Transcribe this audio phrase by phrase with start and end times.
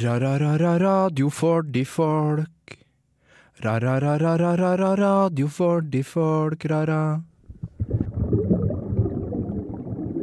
[0.00, 2.78] Ra-ra-ra-ra-radio for de folk.
[3.60, 7.22] Ra-ra-ra-ra-ra-radio for de folk, ra-ra.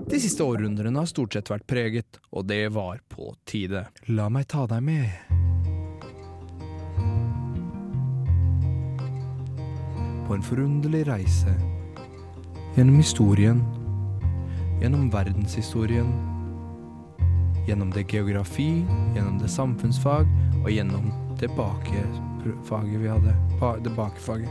[0.10, 3.86] De siste århundrene har stort sett vært preget, og det var på tide.
[4.10, 5.12] La meg ta deg med.
[10.26, 11.54] På en forunderlig reise.
[12.74, 13.62] Gjennom historien.
[14.82, 16.37] Gjennom verdenshistorien.
[17.68, 18.86] Gjennom det geografi,
[19.16, 20.28] gjennom det samfunnsfag
[20.64, 23.36] og gjennom det bakefaget vi hadde.
[23.84, 24.50] Det bakefaget.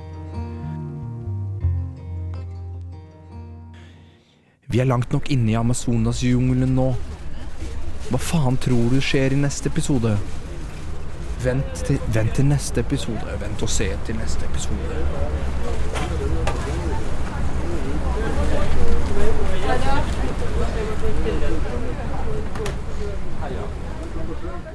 [4.66, 6.90] Vi er langt nok inne i Amazonas-jungelen nå.
[8.10, 10.12] Hva faen tror du skjer i neste episode?
[11.44, 13.38] Vent til, vent til neste episode.
[13.40, 15.04] Vent og se til neste episode.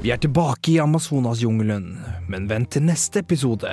[0.01, 1.91] Vi er tilbake i Amazonas-jungelen,
[2.29, 3.69] men vent til neste episode.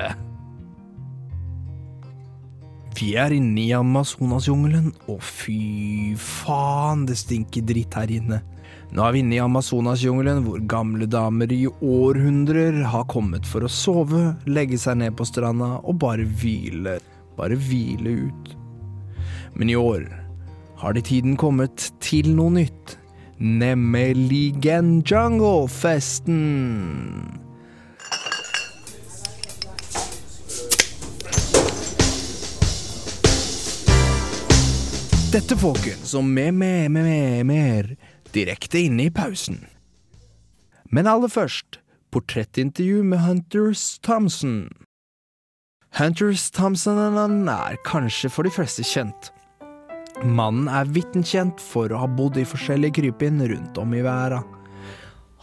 [2.99, 8.41] Vi er inne i Amazonas-jungelen, og fy faen, det stinker dritt her inne.
[8.89, 13.73] Nå er vi inne i Amazonas-jungelen, hvor gamle damer i århundrer har kommet for å
[13.73, 16.97] sove, legge seg ned på stranda og bare hvile.
[17.39, 18.55] Bare hvile ut.
[19.55, 20.09] Men i år
[20.81, 22.97] har det tiden kommet til noe nytt.
[23.41, 24.55] Nemlig
[25.07, 26.35] Jungle-festen.
[35.33, 37.97] Dette, folkens, med, med, med, med, mer
[38.35, 39.67] direkte inne i pausen.
[40.91, 41.79] Men aller først,
[42.11, 44.69] portrettintervju med Hunters Thompson.
[45.95, 49.31] Hunters Thompson er kanskje for de fleste kjent.
[50.27, 54.43] Mannen er vittenkjent for å ha bodd i forskjellige krypinn rundt om i verden.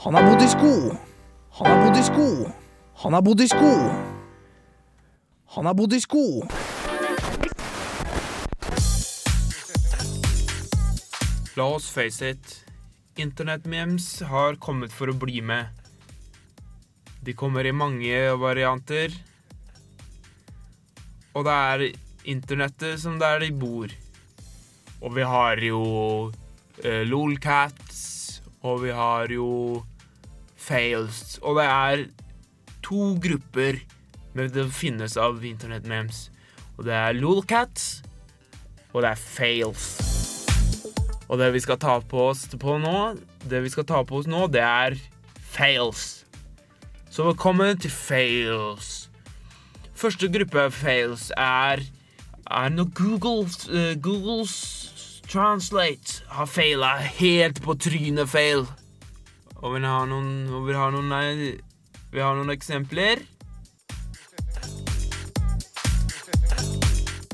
[0.04, 0.73] Han har bodd i sko.
[1.62, 2.28] Han har bodd i sko.
[3.06, 3.72] Han har bodd i sko.
[5.56, 6.25] Han har bodd i sko.
[11.56, 12.62] La oss face it.
[13.16, 15.72] Internettmemes har kommet for å bli med.
[17.24, 19.16] De kommer i mange varianter.
[21.31, 21.91] Og det er
[22.28, 24.02] internettet som der de bor.
[25.01, 25.81] Og vi har jo
[26.31, 29.83] uh, lolcats, og vi har jo
[30.56, 31.38] fails.
[31.44, 32.06] Og det er
[32.85, 33.81] to grupper
[34.35, 36.29] med det finnes av internettmemes.
[36.78, 38.03] Og det er lolcats,
[38.94, 39.88] og det er fails.
[41.25, 43.16] Og det vi skal ta på oss på nå,
[43.50, 44.97] det vi skal ta på oss nå, det er
[45.55, 46.25] fails.
[47.09, 49.09] Så velkommen til fails.
[49.95, 51.85] Første gruppe fails er
[52.45, 54.84] er når Googles, uh, Googles
[55.28, 58.66] Translate har feila helt på trynet feil.
[59.62, 61.56] Og vi har noen, og vi har noen, nei,
[62.13, 63.24] vi har noen eksempler.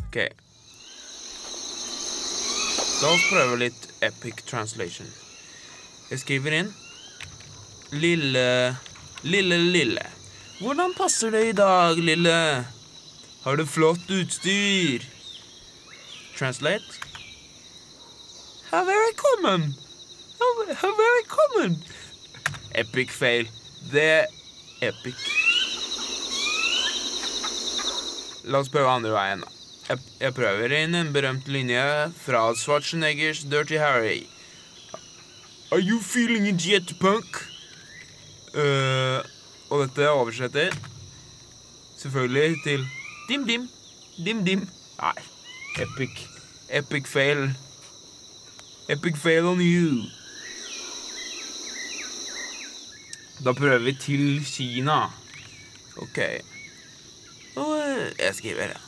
[0.07, 0.21] OK.
[3.01, 5.09] La oss prøve litt epic translation.
[6.11, 6.71] Jeg skriver inn
[7.95, 8.47] Lille
[9.23, 10.01] Lille, lille.
[10.61, 12.65] Hvordan passer det i dag, lille?
[13.43, 15.05] Har du flott utstyr?
[16.37, 17.10] Translate.
[18.71, 19.75] How very common.
[20.39, 21.83] How, how very common.
[22.73, 23.45] Epic fail.
[23.91, 24.27] Det
[24.79, 25.17] epic.
[28.47, 29.41] La oss prøve andre veien.
[29.89, 31.83] Jeg, jeg prøver inn en berømt linje
[32.15, 34.21] fra Schwarzeneggers Dirty Harry.
[35.71, 37.41] Are you feeling a jet punk?
[38.55, 39.19] Uh,
[39.67, 40.71] og dette oversetter
[41.99, 42.87] selvfølgelig til
[43.27, 43.67] dim-dim,
[44.15, 44.63] dim-dim.
[45.01, 45.27] Nei,
[45.83, 46.23] epic.
[46.71, 47.51] Epic fail.
[48.89, 50.05] Epic fail on you.
[53.45, 55.03] Da prøver vi til Kina.
[55.97, 56.19] OK.
[57.55, 58.81] Og eh, jeg skriver det.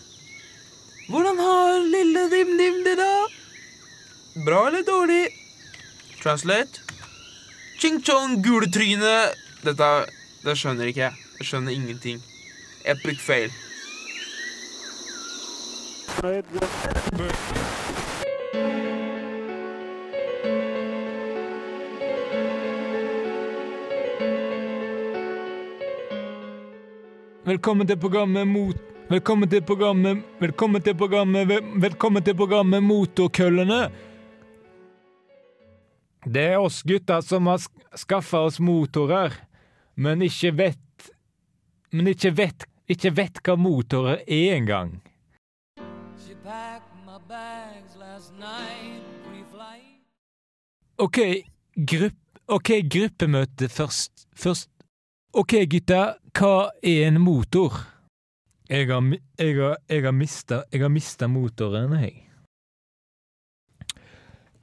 [1.09, 3.11] Hvordan har lille dim-dim det, da?
[4.45, 5.27] Bra eller dårlig?
[6.23, 6.81] Translate.
[7.79, 9.15] Ching-chong, gule tryne.
[9.65, 9.89] Dette
[10.43, 11.13] det skjønner ikke jeg.
[11.39, 12.23] Jeg skjønner ingenting.
[12.85, 13.51] Epic fail.
[27.53, 28.77] Velkommen til programmet mot...
[29.11, 31.51] Velkommen til programmet Velkommen til programmet
[31.83, 33.91] Velkommen til programmet Motorkøllene.
[36.25, 39.35] Det er oss gutter som har sk- skaffa oss motorer,
[39.93, 41.11] men ikke vet
[41.93, 44.97] Men ikke vet ikke vet hva motorer er engang.
[50.97, 51.21] OK,
[51.93, 52.19] grupp,
[52.49, 54.25] OK, gruppemøte først.
[54.33, 54.71] Først
[55.33, 57.75] OK, gutta, hva er en motor?
[58.69, 59.05] Jeg har,
[59.37, 62.23] jeg har, jeg har mista Jeg har mista motoren, jeg.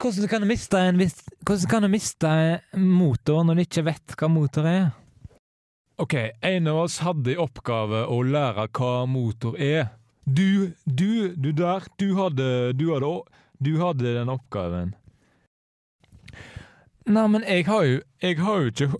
[0.01, 2.31] Hvordan kan du miste en Hvordan kan du miste
[2.75, 4.89] motor når du ikke vet hva motor er?
[6.01, 9.93] OK, en av oss hadde i oppgave å lære hva motor er.
[10.25, 13.13] Du, du, du der, du hadde Du hadde,
[13.61, 14.95] du hadde den oppgaven.
[17.05, 18.91] Nei, men jeg har jo Jeg har jo ikke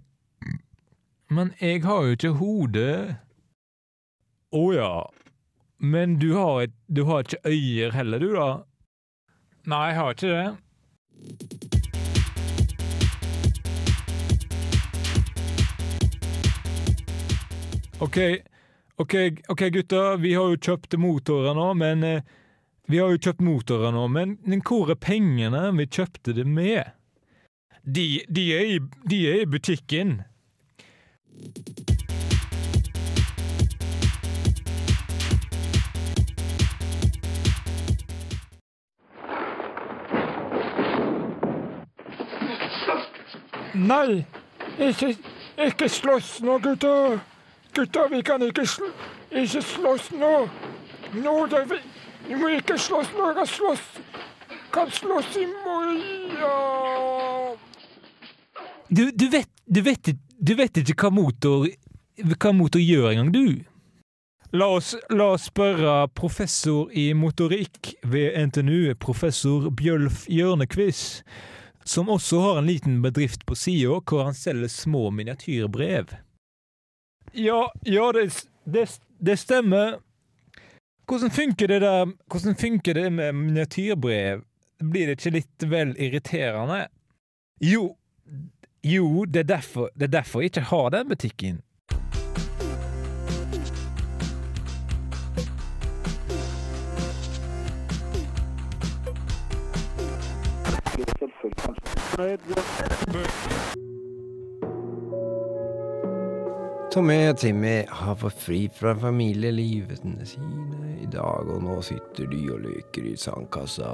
[1.32, 2.88] Men jeg har jo ikke hode.
[4.52, 5.08] Å ja.
[5.80, 8.48] Men du har, et, du har ikke øyer heller, du, da?
[9.72, 10.50] Nei, jeg har ikke det.
[18.02, 18.18] OK,
[19.00, 19.16] ok,
[19.56, 20.02] ok, gutta.
[20.20, 22.28] Vi har jo kjøpt motorer nå, men eh,
[22.92, 26.92] Vi har jo kjøpt motorer nå, men, men hvor er pengene vi kjøpte det med?
[27.88, 30.26] De, de, er, i, de er i butikken.
[43.92, 44.26] Nei,
[44.80, 45.18] ikke,
[45.58, 47.20] ikke slåss nå, gutter.
[47.76, 48.84] Gutter, vi kan ikke, sl
[49.32, 50.32] ikke slåss nå.
[51.14, 51.80] Nå, det vi,
[52.28, 53.32] vi må ikke slåss nå.
[53.40, 53.86] Jeg slåss,
[54.74, 57.58] kan slåss i morgen.
[58.92, 60.10] Du, du, vet, du, vet,
[60.40, 61.68] du vet ikke hva motor,
[62.36, 63.46] hva motor gjør engang, du?
[64.52, 71.22] La oss, la oss spørre professor i motorikk ved NTNU, professor Bjølf Hjørnekvist,
[71.88, 76.12] som også har en liten bedrift på sida hvor han selger små miniatyrbrev.
[77.32, 78.28] Ja, ja, det,
[78.68, 78.86] det,
[79.24, 80.02] det stemmer.
[81.08, 84.44] Hvordan funker det der Hvordan funker det med miniatyrbrev?
[84.84, 86.90] Blir det ikke litt vel irriterende?
[87.64, 87.94] Jo,
[88.84, 91.62] jo, det er derfor, det er derfor jeg ikke har den butikken.
[106.92, 112.42] Tommy og Timmy har fått fri fra familielivene sine i dag, og nå sitter de
[112.52, 113.94] og leker i sandkassa.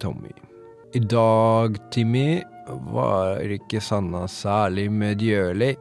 [0.00, 0.32] Tommy.
[0.94, 2.40] I dag, Timmy,
[2.92, 5.76] var ikke Sanna særlig medgjørlig.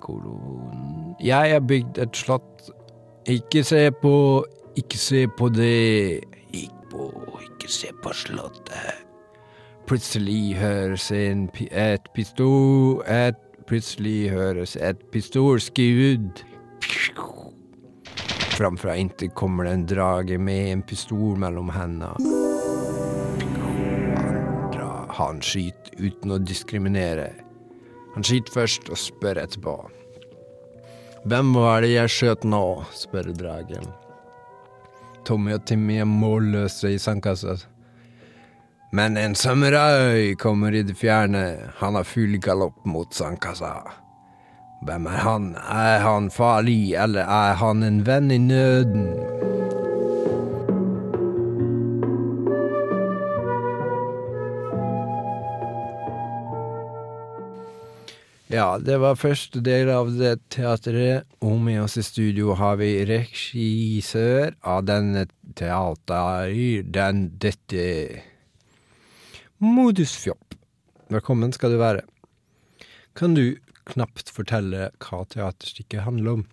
[0.00, 1.16] Kolon.
[1.20, 2.70] Jeg har bygd et slott.
[3.26, 4.44] Ikke se på,
[4.76, 6.24] ikke se på det.
[6.52, 7.10] Ikke på,
[7.42, 9.04] ikke se på slottet.
[9.86, 13.36] Plutselig høres en, et pistol, et
[13.68, 16.40] Plutselig høres et pistolskudd.
[18.56, 22.37] Framfra intet kommer det en drage med en pistol mellom hendene.
[25.18, 27.32] Han, skyter uten å diskriminere.
[28.14, 29.76] Han skyter først og spør etterpå.
[31.28, 32.62] Hvem var det jeg skjøt nå?
[32.94, 33.88] spør dragen.
[35.26, 37.58] Tommy og Timmy er målløse i sandkassa.
[38.92, 41.72] Men en samurai kommer i det fjerne.
[41.82, 43.74] Han har full galopp mot sandkassa.
[44.86, 45.50] Hvem er han?
[45.58, 49.37] Er han farlig, eller er han en venn i nøden?
[58.48, 63.02] Ja, det var første del av det teatret, og med oss i studio har vi
[63.04, 66.48] regissør av denne teater,
[66.80, 67.82] den dette
[69.60, 70.56] Modusfjopp.
[71.12, 72.06] Velkommen skal du være.
[73.12, 73.58] Kan du
[73.92, 76.46] knapt fortelle hva teaterstykket handler om?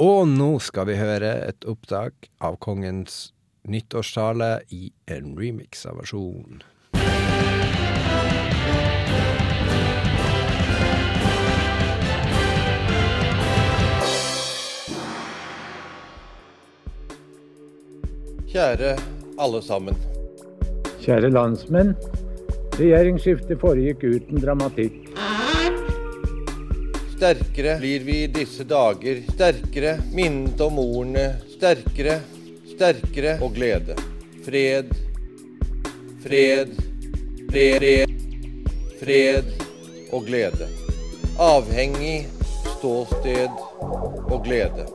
[0.00, 3.34] Og nå skal vi høre et opptak av kongens
[3.68, 5.84] nyttårstale i en remix
[18.54, 18.92] Kjære
[19.42, 19.96] alle sammen.
[21.02, 21.88] Kjære landsmenn.
[22.78, 25.08] Regjeringsskiftet foregikk uten dramatikk.
[27.16, 29.24] Sterkere blir vi i disse dager.
[29.34, 31.26] Sterkere minnet om ordene.
[31.56, 32.20] Sterkere,
[32.76, 33.98] sterkere og glede.
[34.46, 34.94] Fred,
[36.22, 36.78] fred,
[37.50, 38.18] fred,
[39.02, 39.54] fred
[40.12, 40.70] og glede.
[41.42, 42.20] Avhengig,
[42.76, 43.64] ståsted
[44.30, 44.86] og glede.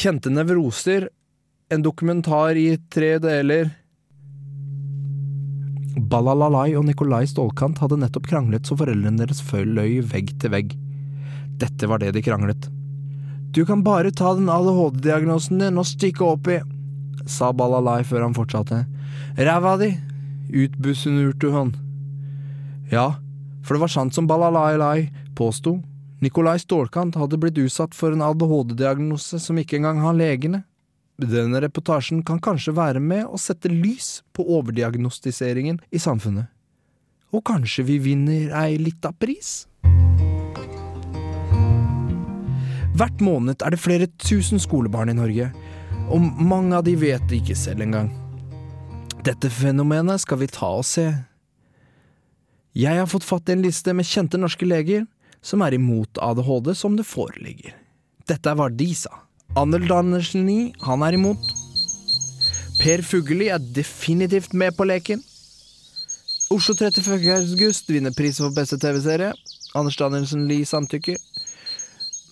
[0.00, 1.08] Kjente nevroser.
[1.68, 3.68] En dokumentar i tre deler.
[6.08, 10.72] Balalalai og Nikolai Stålkant hadde nettopp kranglet så foreldrene deres løy vegg til vegg.
[11.60, 12.70] Dette var det de kranglet.
[13.52, 16.62] Du kan bare ta den ADHD-diagnosen din og stikke opp i,
[17.28, 18.86] sa Balalai før han fortsatte.
[19.36, 19.90] Ræva di,
[20.64, 21.76] utbusunurte han.
[22.88, 23.20] Ja,
[23.60, 25.82] for det var sant som Balalai påsto.
[26.20, 30.66] Nikolai Stålkant hadde blitt utsatt for en ADHD-diagnose som ikke engang har legene.
[31.20, 36.50] Denne reportasjen kan kanskje være med å sette lys på overdiagnostiseringen i samfunnet.
[37.32, 39.64] Og kanskje vi vinner ei lita pris?
[43.00, 45.46] Hvert måned er det flere tusen skolebarn i Norge,
[46.12, 48.10] og mange av de vet det ikke selv engang.
[49.24, 51.06] Dette fenomenet skal vi ta og se.
[52.76, 55.06] Jeg har fått fatt i en liste med kjente norske leger
[55.42, 57.74] som er imot ADHD som det foreligger.
[58.28, 59.24] Dette er hva de sa.
[59.58, 61.50] Arnold Andersen Lie, han er imot.
[62.80, 65.22] Per Fugelli er definitivt med på leken.
[66.50, 67.26] Oslo 31.
[67.34, 69.32] august vinner pris for beste TV-serie.
[69.74, 71.18] Anders Danielsen Lie samtykker.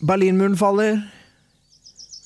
[0.00, 1.00] Berlinmuren faller.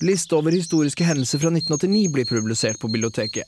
[0.01, 3.47] Liste over historiske hendelser fra 1989 blir publisert på biblioteket.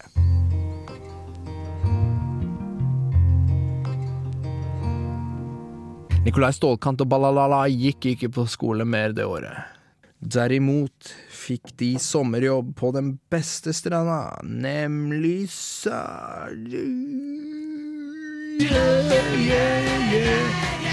[6.25, 9.69] Nikolai Stålkant og Balalala gikk ikke på skole mer det året.
[10.17, 16.49] Derimot fikk de sommerjobb på den beste stranda, nemlig yeah.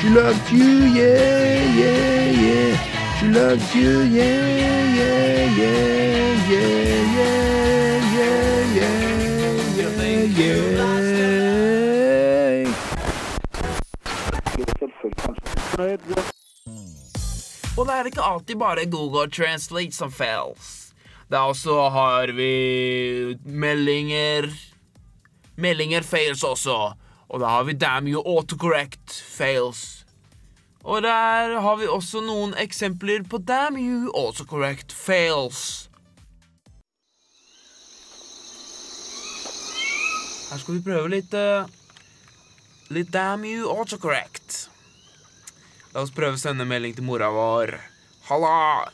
[0.02, 0.68] She loves you,
[1.00, 2.76] yeah, yeah, yeah.
[3.16, 5.80] She loves you, yeah, yeah, yeah, yeah,
[6.52, 7.56] yeah, yeah,
[8.04, 8.98] yeah,
[9.96, 10.91] yeah, yeah.
[17.72, 20.92] Og det er ikke alltid bare Google Translate som fails.
[21.30, 22.52] Det er også har vi
[23.44, 24.50] meldinger
[25.56, 26.92] Meldinger fails også.
[27.28, 30.04] Og da har vi damn you autocorrect fails.
[30.84, 35.88] Og der har vi også noen eksempler på damn you autocorrect fails.
[40.50, 41.64] Her skal vi prøve litt uh,
[42.92, 44.71] Litt damn you autocorrect.
[45.92, 47.74] La oss prøve å sende melding til mora vår.
[48.30, 48.88] Halla!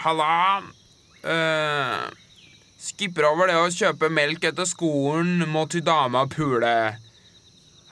[0.00, 0.62] Halla!
[1.20, 2.08] Uh,
[2.80, 6.72] skipper over det å kjøpe melk etter skolen, må til dama pule.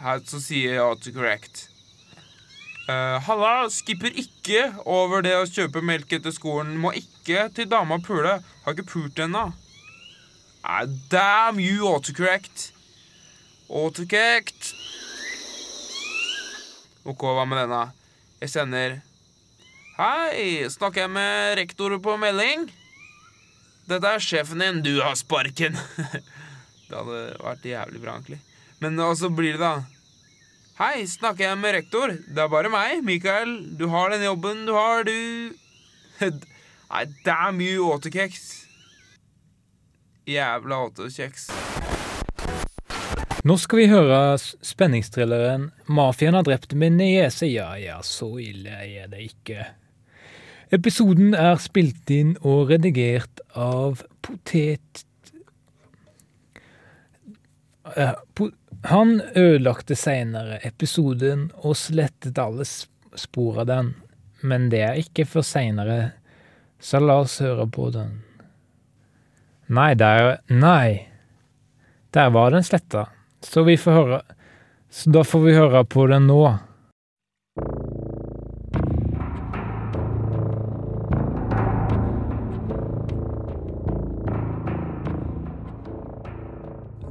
[0.00, 1.66] Her så sier autocorrect.
[2.86, 6.76] Uh, halla, skipper ikke over det å kjøpe melk etter skolen.
[6.80, 8.38] Må ikke til dama pule.
[8.64, 9.50] Har ikke pult ennå.
[10.64, 12.70] Uh, damn you, autocorrect.
[13.68, 14.72] Autocorrect.
[17.06, 17.84] Ok, hva med denne?
[18.42, 18.96] Jeg sender
[19.94, 22.66] Hei, snakker jeg med rektor på melding?
[23.86, 25.78] Dette er sjefen din, du har sparken.
[26.88, 28.40] det hadde vært jævlig bra, egentlig.
[28.82, 29.86] Men så blir det, da.
[30.82, 32.12] Hei, snakker jeg med rektor?
[32.26, 33.54] Det er bare meg, Mikael.
[33.78, 35.54] Du har den jobben du har, du.
[36.26, 38.50] Nei, damn you, åtekjeks.
[40.26, 41.52] Jævla åtekjeks.
[43.46, 47.46] Nå skal vi høre spenningsthrilleren 'Mafiaen har drept min niese'.
[47.52, 49.66] Ja ja, så ille er det ikke.
[50.74, 55.04] Episoden er spilt inn og redigert av Potet...
[57.96, 58.14] Eh,
[58.84, 63.94] Han ødelagte seinere episoden og slettet alle sp- spor av den,
[64.42, 66.12] men det er ikke for seinere,
[66.78, 68.20] så la oss høre på den.
[69.68, 71.08] Nei, der Nei.
[72.12, 73.06] Der var den sletta.
[73.46, 74.22] Så vi får høre
[74.90, 76.40] Så da får vi høre på den nå.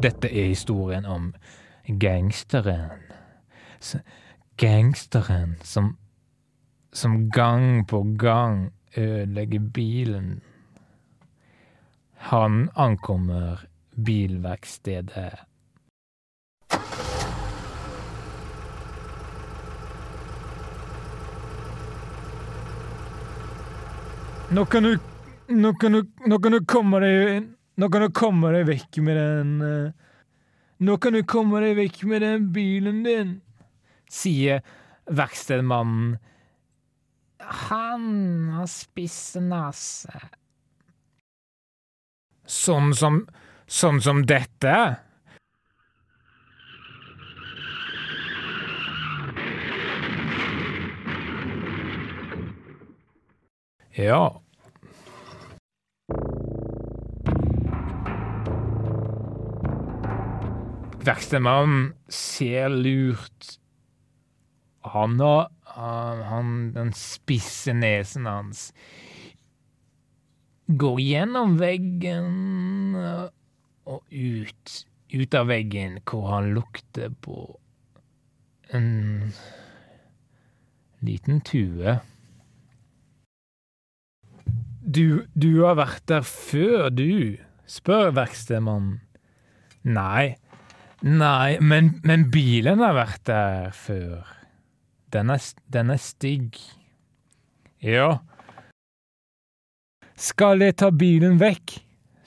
[0.03, 1.31] Dette er historien om
[1.87, 3.05] gangsteren.
[4.57, 5.95] Gangsteren som
[6.95, 10.41] som gang på gang ødelegger bilen.
[12.31, 13.65] Han ankommer
[14.05, 15.54] bilverkstedet.
[24.55, 24.99] Nå kan du
[25.47, 29.17] Nå kan du, nå kan du komme deg Nå kan du komme deg vekk med
[29.19, 29.89] den eh,
[30.79, 33.33] Nå kan du komme deg vekk med den bilen din,
[34.11, 34.59] sier
[35.07, 36.17] verkstedmannen.
[37.39, 38.05] Han
[38.57, 40.19] har spiss nese.
[42.43, 43.21] Sånn som
[43.67, 44.75] Sånn som dette?
[53.95, 54.44] Ja.
[61.05, 63.59] Verkstedmannen ser lurt
[64.95, 68.69] Han og han, Den spisse nesen hans
[70.65, 72.95] går gjennom veggen
[73.85, 74.75] og ut.
[75.13, 77.43] Ut av veggen, hvor han lukter på
[78.73, 79.33] en
[81.05, 81.99] liten tue.
[84.81, 87.37] Du, du har vært der før, du,
[87.69, 89.03] spør verkstedmannen.
[89.85, 90.33] Nei,
[91.01, 94.23] nei, men, men bilen har vært der før.
[95.13, 96.59] Den er, den er stygg.
[97.83, 98.19] Ja.
[100.15, 101.79] Skal jeg ta bilen vekk?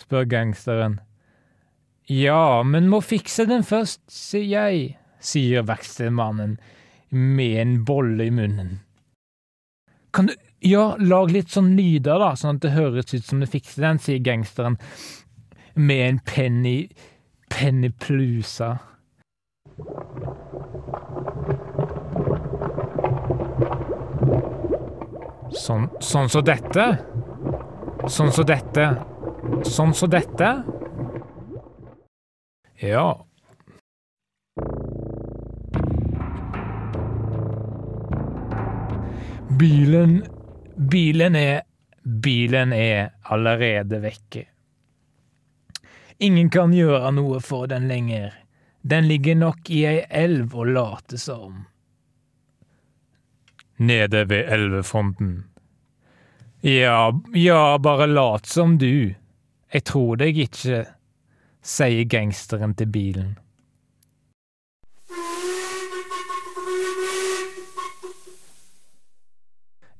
[0.09, 1.01] spør gangsteren.
[2.09, 6.57] Ja, men må fikse den først, sier jeg, sier verkstedmannen
[7.13, 8.79] med en bolle i munnen.
[10.17, 13.47] Kan du ja, lag litt sånn lyder, da, sånn at det høres ut som du
[13.47, 14.79] fikser den, sier gangsteren
[15.79, 16.89] med en penny
[17.51, 18.77] penniplusa.
[25.59, 26.85] Sånn sånn som dette?
[28.09, 28.89] Sånn som dette?
[29.67, 30.51] Sånn som dette?
[32.81, 33.09] Ja.
[39.59, 40.21] Bilen
[40.77, 41.65] Bilen er
[42.05, 44.47] Bilen er allerede vekke.
[46.19, 48.33] Ingen kan gjøre noe for den lenger.
[48.83, 51.61] Den ligger nok i ei elv og later som.
[53.79, 55.45] Nede ved elvefronten.
[56.61, 59.15] Ja, ja, bare lat som du.
[59.71, 60.83] Jeg tror deg ikke,
[61.63, 63.37] sier gangsteren til bilen.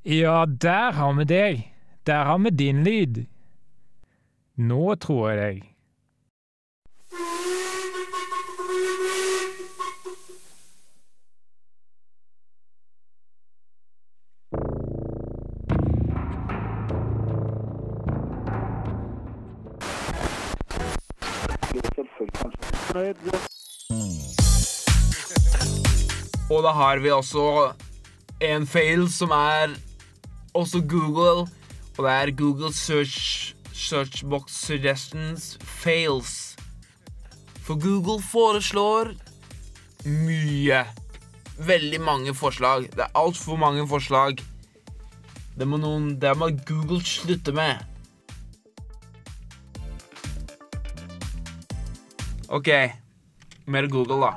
[0.03, 1.65] Ja, der har vi deg.
[2.03, 3.27] Der har vi din lyd.
[4.57, 5.68] Nå tror jeg deg.
[26.53, 27.73] Og da har vi også
[28.41, 29.77] en fail som er
[30.57, 31.45] også Google,
[31.99, 36.57] og det er Google Search Box Suggestions Fails.
[37.63, 39.13] For Google foreslår
[40.05, 40.85] mye.
[41.59, 42.89] Veldig mange forslag.
[42.95, 44.39] Det er altfor mange forslag.
[45.59, 47.77] Det må, noen, det må Google slutte med.
[52.49, 52.69] OK.
[53.67, 54.33] Mer Google, da.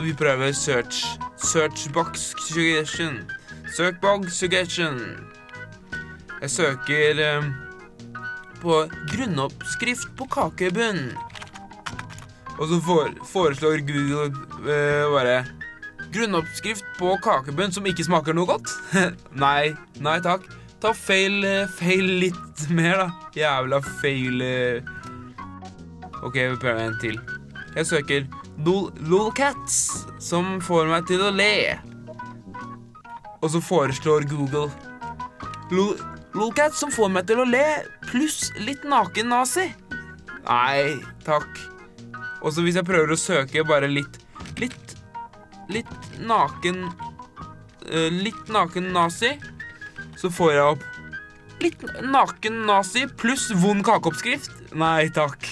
[0.00, 1.18] Vi prøver search.
[1.36, 3.30] Searchbox suggestion.
[3.76, 5.00] Searchbox suggestion.
[6.40, 7.48] Jeg søker eh,
[8.62, 11.10] på grunnoppskrift på kakebunn.
[12.58, 14.30] Og så for, foreslår Google
[14.70, 15.42] eh, bare
[16.12, 18.70] grunnoppskrift på kakebunn som ikke smaker noe godt.
[19.44, 20.46] nei, nei takk.
[20.82, 23.30] Ta feil, eh, feil litt mer, da.
[23.38, 24.98] Jævla feil eh.
[26.22, 27.18] OK, vi prøver en til.
[27.72, 28.26] Jeg søker
[29.08, 31.78] lolcats, som får meg til å le.
[33.42, 34.68] Og så foreslår Google
[36.36, 37.64] lolcats som får meg til å le,
[38.10, 39.70] pluss litt naken nazi.
[40.44, 41.48] Nei, takk.
[42.42, 44.18] Og så hvis jeg prøver å søke bare litt
[44.58, 44.96] Litt
[45.70, 46.80] Litt naken
[47.86, 49.30] eh, Litt naken nazi,
[50.18, 54.50] så får jeg opp Litt naken nazi pluss vond kakeoppskrift.
[54.74, 55.46] Nei takk.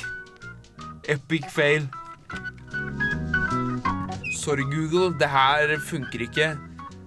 [1.07, 1.87] Epic fail.
[4.41, 5.19] Sorry, Google.
[5.19, 6.57] Det her funker ikke.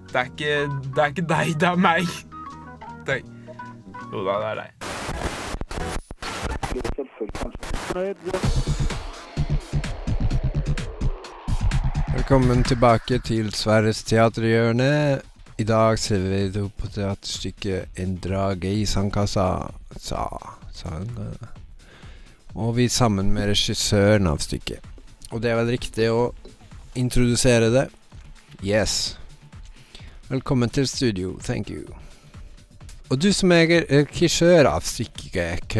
[0.08, 2.06] Det er ikke, det er ikke deg, det er meg.
[3.08, 3.22] Det er...
[4.12, 4.69] Jo da, det er deg.
[12.13, 15.22] Velkommen tilbake til Sverres teaterhjørne.
[15.58, 19.74] I dag ser vi på teaterstykket 'En drage i sandkassa'.
[19.98, 20.28] Sa,
[20.72, 21.10] sang.
[22.56, 24.80] Og vi er sammen med regissøren av stykket.
[25.32, 26.34] Og det vel riktig å
[26.95, 27.88] introdusere det?
[28.63, 29.17] Yes.
[30.29, 31.38] Velkommen til studio.
[31.43, 31.84] Thank you.
[33.10, 35.75] Og du som er regissør av stykket,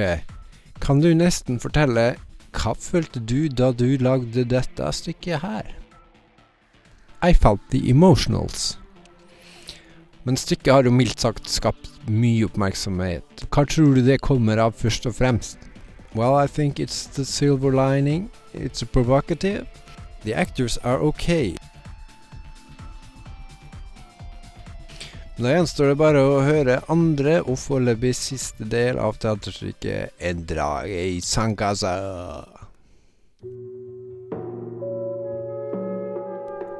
[0.84, 2.16] kan du nesten fortelle
[2.54, 5.72] hva følte du da du lagde dette stykket her?
[7.24, 8.78] I felt the emotionals.
[10.24, 13.46] Men stykket har jo mildt sagt skapt mye oppmerksomhet.
[13.50, 15.58] Hva tror du det kommer av, først og fremst?
[16.14, 18.30] Well, I think it's the silver lining.
[18.54, 19.66] It's provocative.
[20.24, 21.56] The actors are okay.
[25.38, 31.00] Da gjenstår det bare å høre andre og foreløpig siste del av teaterstykket 'En drage
[31.16, 32.48] i sandkassa'.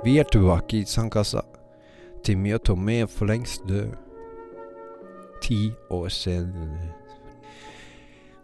[0.04, 1.42] Vi er tilbake i sandkassa.
[2.24, 3.98] Timmy og Tommy er for lengst døde.
[5.42, 7.03] Ti år senere.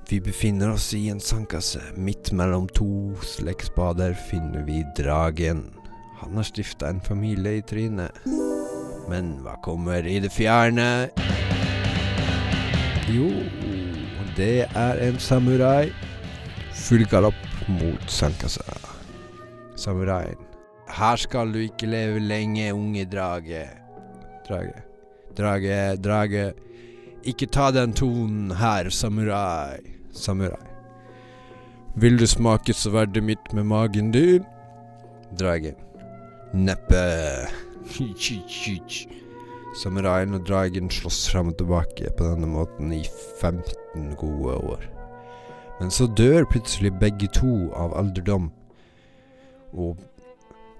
[0.09, 1.81] Vi befinner oss i en sandkasse.
[1.95, 5.59] Midt mellom to slektsbader finner vi dragen.
[6.17, 8.15] Han har stifta en familie i trynet.
[9.09, 11.09] Men hva kommer i det fjerne?
[13.13, 13.27] Jo,
[14.37, 15.91] det er en samurai.
[16.87, 18.65] Full galopp mot sandkassa.
[19.77, 20.41] Samuraien.
[20.89, 23.61] Her skal du ikke leve lenge, unge drage.
[24.49, 24.81] Drage.
[25.37, 26.49] Drage, drage.
[27.29, 29.98] Ikke ta den tonen her, samurai.
[30.19, 30.61] Samurai.
[31.99, 34.45] Vil du smake sverdet mitt med magen din?
[35.39, 35.75] Dragen.
[36.53, 37.47] Neppe.
[39.79, 43.03] Samuraien og dragen slåss fram og tilbake på denne måten i
[43.41, 44.85] 15 gode år.
[45.79, 48.49] Men så dør plutselig begge to av alderdom.
[49.73, 49.97] Og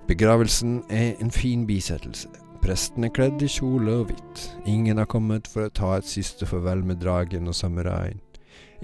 [0.08, 2.28] begravelsen er en fin bisettelse.
[2.60, 4.42] Presten er kledd i kjole og hvitt.
[4.68, 8.20] Ingen har kommet for å ta et siste farvel med dragen og samuraien.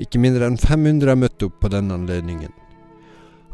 [0.02, 2.52] Ikke mindre enn 500 har møtt opp på denne anledningen.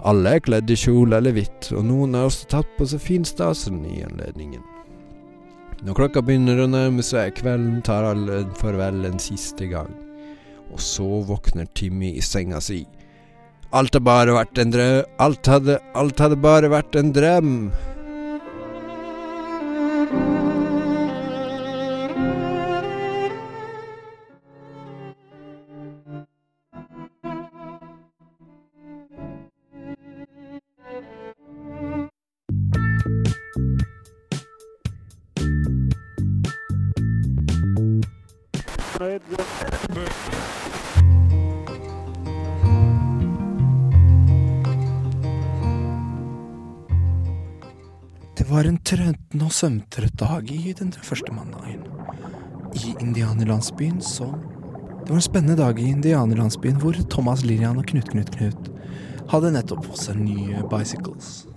[0.01, 3.83] Alle er kledd i kjole eller hvitt, og noen har også tatt på seg finstasen
[3.85, 4.63] i anledningen.
[5.85, 9.93] Når klokka begynner å nærme seg kvelden, tar alle farvel en siste gang.
[10.73, 12.83] Og så våkner Timmy i senga si.
[13.73, 17.53] Alt bare vært en drøm Alt hadde, alt hadde bare vært en drøm.
[39.11, 39.23] Det var
[48.63, 51.83] en trøtten og sømtrøtt dag i den første mandagen.
[52.71, 54.31] I indianerlandsbyen så
[55.01, 58.71] Det var en spennende dag i indianerlandsbyen hvor Thomas Lillian og Knut Knut Knut
[59.27, 61.47] hadde nettopp fått seg nye bicycles.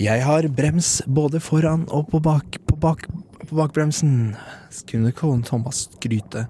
[0.00, 3.04] Jeg har brems både foran og på, bak, på, bak,
[3.48, 4.36] på bakbremsen,
[4.90, 6.46] kunne kone Thomas skryte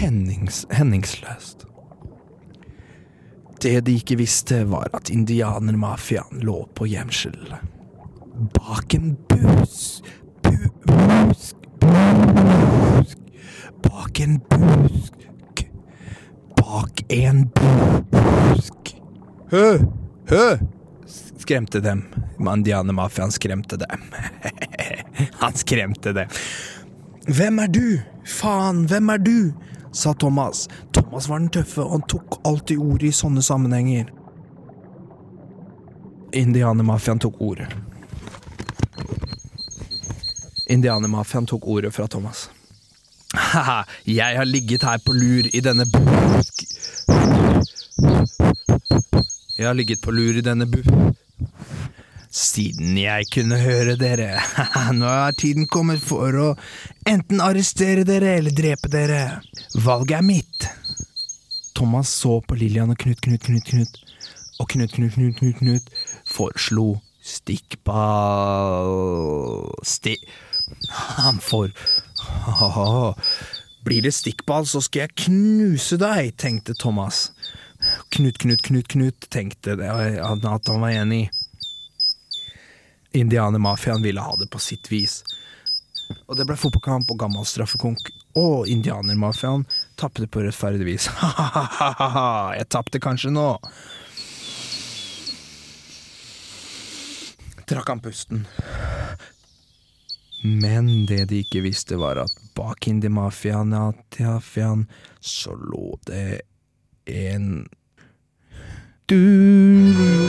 [0.00, 1.66] hennings, henningsløst.
[3.60, 7.36] Det de ikke visste, var at indianermafiaen lå på gjemsel
[8.40, 10.02] bak en bus.
[10.42, 10.50] Bu
[10.86, 13.18] busk, busk.
[13.82, 15.14] Bak en busk.
[16.56, 18.94] Bak en bu busk.
[19.50, 19.78] Hø,
[20.30, 20.46] hø,
[21.38, 22.04] skremte dem.
[22.38, 24.08] Mandianermafiaen skremte dem.
[25.42, 26.28] Han skremte dem.
[27.36, 28.00] Hvem er du?
[28.26, 29.52] Faen, hvem er du?
[29.92, 30.68] sa Thomas.
[30.92, 34.10] Thomas var den tøffe, og han tok alltid ordet i sånne sammenhenger.
[36.32, 37.68] Indianermafiaen tok ordet.
[40.70, 42.48] Indianermafiaen tok ordet fra Thomas.
[43.34, 46.02] Haha, jeg har ligget her på lur i denne bu...
[49.58, 50.82] Jeg har ligget på lur i denne bu...
[52.30, 54.38] Siden jeg kunne høre dere.
[54.98, 56.54] Nå er tiden kommet for å
[57.10, 59.40] enten arrestere dere eller drepe dere.
[59.74, 60.68] Valget er mitt.
[61.74, 63.98] Thomas så på Lillian og Knut, Knut, Knut, Knut.
[64.62, 65.90] Og Knut, Knut, Knut, Knut, Knut
[66.28, 68.86] foreslo stikkball
[69.82, 70.16] Sti...
[71.18, 71.72] Han får
[72.46, 73.14] Haha.
[73.84, 77.32] Blir det stikkball, så skal jeg knuse deg, tenkte Thomas.
[78.12, 81.30] Knut, Knut, Knut, Knut tenkte at han var enig.
[83.12, 85.20] Indianermafiaen ville ha det på sitt vis.
[86.26, 88.10] Og det ble fotballkamp og gammel straffekonk.
[88.38, 89.64] Og indianermafiaen
[89.98, 91.08] tapte på rettferdig vis.
[91.20, 93.48] Ha-ha-ha, jeg tapte kanskje nå.
[97.70, 98.46] Trakk han pusten.
[100.42, 103.74] Men det de ikke visste, var at bak indiemafiaen
[105.20, 106.40] så lå det
[107.10, 107.68] en
[109.10, 110.19] du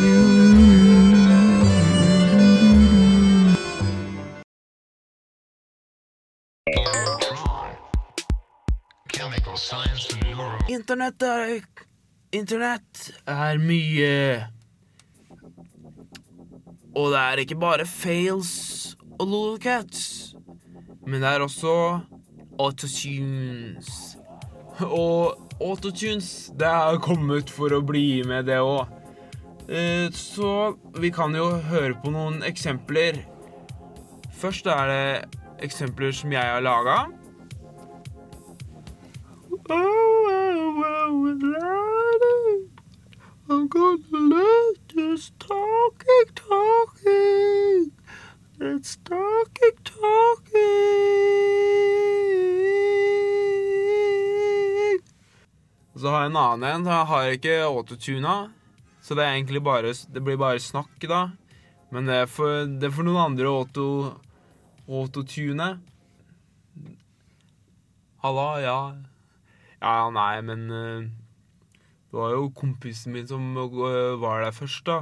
[10.92, 11.62] Internett er
[12.36, 14.08] Internett er mye
[17.00, 20.02] Og det er ikke bare fails og lolcats,
[21.08, 21.76] men det er også
[22.60, 24.18] autotunes.
[24.84, 28.92] Og autotunes, det er kommet for å bli med, det òg.
[30.18, 30.52] Så
[31.00, 33.24] vi kan jo høre på noen eksempler.
[34.44, 37.00] Først er det eksempler som jeg har laga.
[43.50, 47.92] I'm gonna let this talking, talking.
[48.60, 50.62] It's talking, talking.
[55.96, 56.86] Så har jeg en annen en.
[56.88, 58.36] Jeg har ikke autotuna.
[59.02, 61.32] Så det er egentlig bare Det blir bare snakk, da.
[61.92, 64.16] Men det er for, det er for noen andre å auto,
[64.88, 65.82] autotune.
[68.24, 69.11] Halla, ja.
[69.82, 71.10] Ja, nei, men eh,
[72.12, 75.02] Det var jo kompisen min som eh, var der først, da.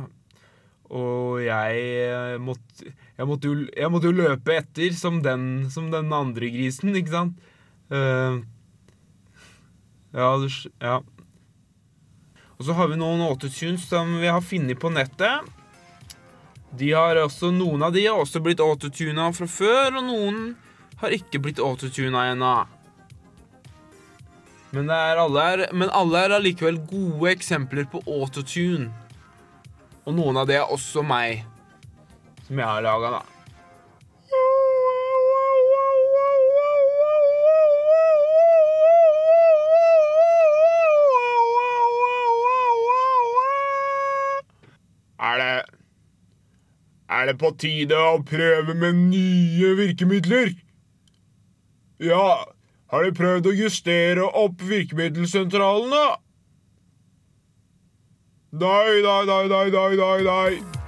[0.90, 5.90] Og jeg eh, måtte jeg måtte, jo, jeg måtte jo løpe etter som den, som
[5.92, 7.42] den andre grisen, ikke sant?
[7.92, 8.40] Uh,
[10.16, 10.48] ja, du,
[10.80, 11.02] ja.
[12.56, 15.52] Og så har vi noen autotunes som vi har funnet på nettet.
[16.80, 20.42] De har også, Noen av de har også blitt autotuna fra før, og noen
[21.02, 22.54] har ikke blitt autotuna ennå.
[24.72, 28.92] Men, er alle er, men alle er allikevel gode eksempler på autotune.
[30.06, 31.42] Og noen av det er også meg,
[32.46, 33.26] som jeg har laga, da.
[45.20, 45.56] Er det
[47.10, 50.54] Er det på tide å prøve med nye virkemidler?
[52.00, 52.46] Ja,
[52.90, 56.18] har de prøvd å justere opp virkemiddelsentralen, da?
[58.50, 60.79] Nei, nei, nei, nei, nei, nei, nei.